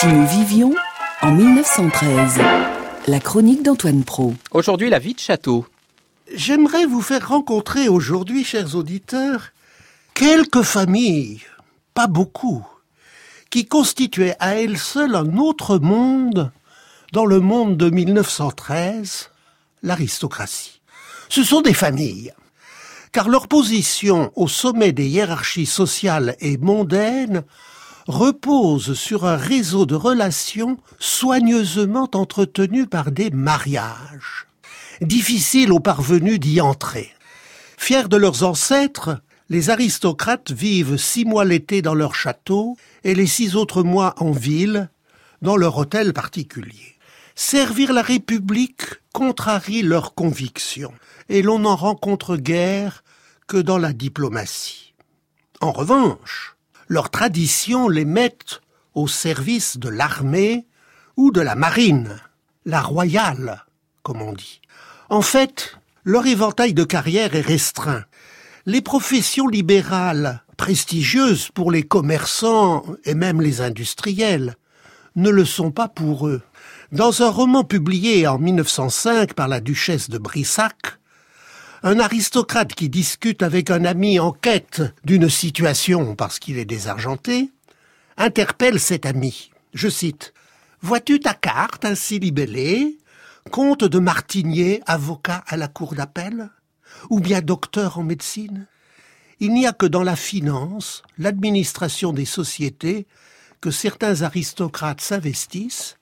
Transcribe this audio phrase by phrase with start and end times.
[0.00, 0.72] Si nous vivions
[1.22, 2.38] en 1913,
[3.08, 4.32] la chronique d'Antoine Pro.
[4.52, 5.66] Aujourd'hui, la vie de château.
[6.32, 9.48] J'aimerais vous faire rencontrer aujourd'hui, chers auditeurs,
[10.14, 11.40] quelques familles,
[11.94, 12.64] pas beaucoup,
[13.50, 16.52] qui constituaient à elles seules un autre monde
[17.12, 19.30] dans le monde de 1913,
[19.82, 20.80] l'aristocratie.
[21.28, 22.32] Ce sont des familles,
[23.10, 27.42] car leur position au sommet des hiérarchies sociales et mondaines
[28.08, 34.46] repose sur un réseau de relations soigneusement entretenu par des mariages.
[35.02, 37.12] Difficile aux parvenus d'y entrer.
[37.76, 43.26] Fiers de leurs ancêtres, les aristocrates vivent six mois l'été dans leur château et les
[43.26, 44.90] six autres mois en ville,
[45.42, 46.96] dans leur hôtel particulier.
[47.34, 50.94] Servir la République contrarie leurs convictions,
[51.28, 53.04] et l'on n'en rencontre guère
[53.46, 54.94] que dans la diplomatie.
[55.60, 56.57] En revanche,
[56.88, 58.60] leurs traditions les mettent
[58.94, 60.66] au service de l'armée
[61.16, 62.20] ou de la marine,
[62.64, 63.64] la royale,
[64.02, 64.60] comme on dit.
[65.10, 68.04] En fait, leur éventail de carrière est restreint.
[68.66, 74.56] Les professions libérales, prestigieuses pour les commerçants et même les industriels,
[75.16, 76.42] ne le sont pas pour eux.
[76.92, 80.97] Dans un roman publié en 1905 par la duchesse de Brissac,
[81.82, 87.50] un aristocrate qui discute avec un ami en quête d'une situation parce qu'il est désargenté,
[88.16, 89.50] interpelle cet ami.
[89.74, 90.32] Je cite
[90.80, 92.98] Vois-tu ta carte ainsi libellée
[93.50, 96.50] Comte de Martinier, avocat à la cour d'appel
[97.10, 98.66] Ou bien docteur en médecine?
[99.40, 103.06] Il n'y a que dans la finance, l'administration des sociétés,
[103.60, 105.96] que certains aristocrates s'investissent.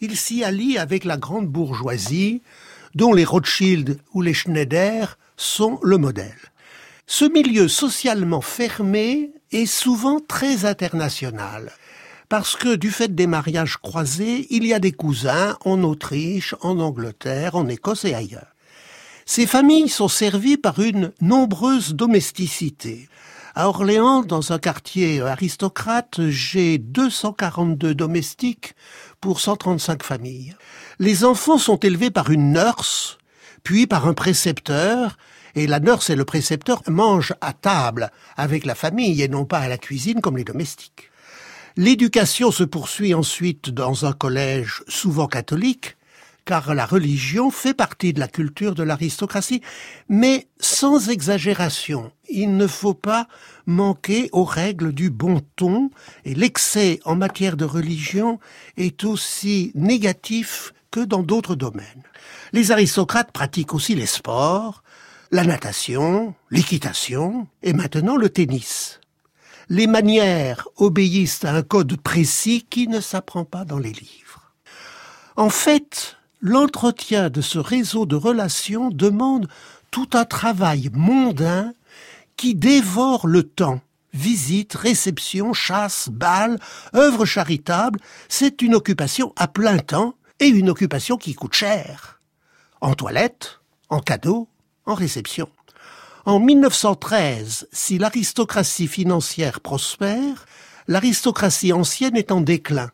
[0.00, 2.42] Ils s'y allient avec la grande bourgeoisie,
[2.98, 6.34] dont les Rothschild ou les Schneider sont le modèle.
[7.06, 11.70] Ce milieu socialement fermé est souvent très international,
[12.28, 16.80] parce que du fait des mariages croisés, il y a des cousins en Autriche, en
[16.80, 18.52] Angleterre, en Écosse et ailleurs.
[19.26, 23.08] Ces familles sont servies par une nombreuse domesticité.
[23.60, 28.76] À Orléans, dans un quartier aristocrate, j'ai 242 domestiques
[29.20, 30.54] pour 135 familles.
[31.00, 33.18] Les enfants sont élevés par une nurse,
[33.64, 35.16] puis par un précepteur,
[35.56, 39.58] et la nurse et le précepteur mangent à table avec la famille et non pas
[39.58, 41.10] à la cuisine comme les domestiques.
[41.76, 45.96] L'éducation se poursuit ensuite dans un collège souvent catholique,
[46.48, 49.60] car la religion fait partie de la culture de l'aristocratie,
[50.08, 52.10] mais sans exagération.
[52.30, 53.28] Il ne faut pas
[53.66, 55.90] manquer aux règles du bon ton,
[56.24, 58.40] et l'excès en matière de religion
[58.78, 62.02] est aussi négatif que dans d'autres domaines.
[62.54, 64.82] Les aristocrates pratiquent aussi les sports,
[65.30, 69.00] la natation, l'équitation et maintenant le tennis.
[69.68, 74.54] Les manières obéissent à un code précis qui ne s'apprend pas dans les livres.
[75.36, 79.48] En fait, l'entretien de ce réseau de relations demande
[79.90, 81.72] tout un travail mondain
[82.36, 83.80] qui dévore le temps.
[84.14, 86.58] Visites, réceptions, chasse, bals,
[86.94, 92.20] œuvres charitables, c'est une occupation à plein temps et une occupation qui coûte cher.
[92.80, 93.60] En toilette,
[93.90, 94.48] en cadeau,
[94.86, 95.48] en réception.
[96.24, 100.46] En 1913, si l'aristocratie financière prospère,
[100.86, 102.90] l'aristocratie ancienne est en déclin.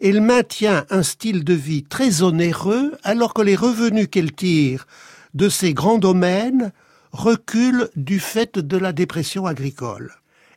[0.00, 4.86] Elle maintient un style de vie très onéreux alors que les revenus qu'elle tire
[5.34, 6.72] de ces grands domaines
[7.12, 10.12] reculent du fait de la dépression agricole.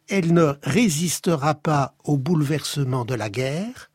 [0.10, 3.90] Elle ne résistera pas au bouleversement de la guerre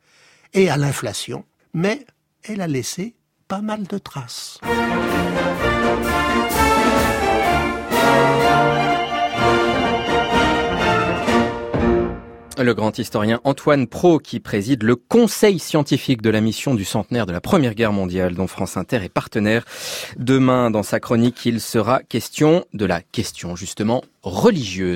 [0.53, 2.07] et à l'inflation, mais
[2.43, 3.15] elle a laissé
[3.47, 4.59] pas mal de traces.
[12.59, 17.27] Le grand historien Antoine Pro qui préside le conseil scientifique de la mission du centenaire
[17.27, 19.67] de la Première Guerre mondiale dont France Inter est partenaire.
[20.17, 24.95] Demain, dans sa chronique, il sera question de la question justement religieuse.